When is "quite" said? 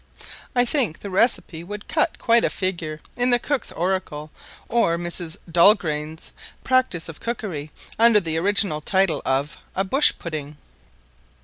2.17-2.43